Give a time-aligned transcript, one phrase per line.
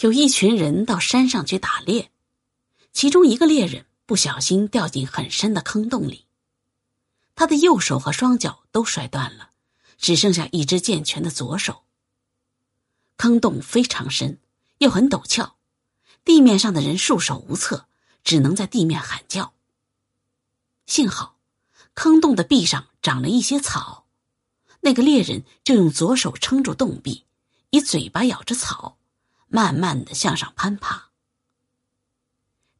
[0.00, 2.10] 有一群人到山上去打猎，
[2.90, 6.24] 其中一个猎人不小心掉进很深的坑洞里，
[7.34, 9.50] 他的右手和双脚都摔断了，
[9.98, 11.82] 只剩下一只健全的左手。
[13.18, 14.38] 坑洞非常深，
[14.78, 15.56] 又很陡峭，
[16.24, 17.86] 地面上的人束手无策，
[18.24, 19.52] 只能在地面喊叫。
[20.86, 21.36] 幸好，
[21.92, 24.06] 坑洞的壁上长了一些草，
[24.80, 27.26] 那个猎人就用左手撑住洞壁，
[27.68, 28.96] 以嘴巴咬着草。
[29.52, 31.10] 慢慢的向上攀爬，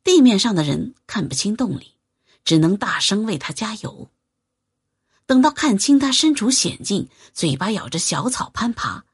[0.05, 1.97] 地面上的人看不清洞里，
[2.45, 4.09] 只能大声为他加油。
[5.27, 9.05] 等到看清他身处险境，嘴巴咬着小草攀爬，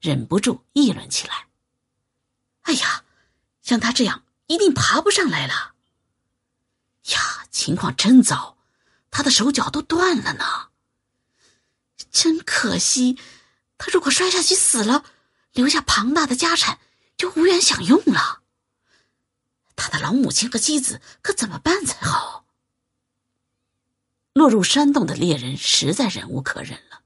[0.00, 1.46] 忍不住议论起来
[2.62, 3.04] ：“哎呀，
[3.62, 5.74] 像他这样一定爬不上来了。
[7.12, 8.58] 呀，情况真糟，
[9.12, 10.70] 他的手脚都断了呢。
[12.10, 13.16] 真可惜，
[13.78, 15.04] 他如果摔下去死了，
[15.52, 16.80] 留下庞大的家产。”
[17.16, 18.42] 就无缘享用了。
[19.76, 22.46] 他的老母亲和妻子可怎么办才好？
[24.32, 27.02] 落入山洞的猎人实在忍无可忍了，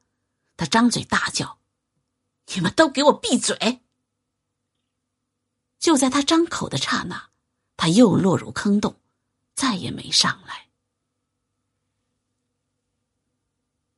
[0.57, 1.59] 他张嘴大叫
[2.55, 3.83] ：“你们都给我闭嘴！”
[5.79, 7.29] 就在他张口的刹那，
[7.77, 8.99] 他又落入坑洞，
[9.55, 10.69] 再也没上来。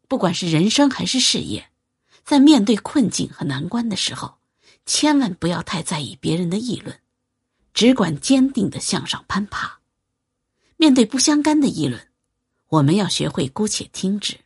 [0.08, 1.70] 不管是人生还是事业，
[2.24, 4.39] 在面对困境和难关的时候。
[4.86, 6.98] 千万不要太在意别人的议论，
[7.74, 9.80] 只管坚定的向上攀爬。
[10.76, 12.08] 面对不相干的议论，
[12.68, 14.38] 我们要学会姑且听之，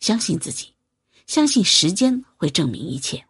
[0.00, 0.74] 相信自己，
[1.26, 3.27] 相信时间会证明一切。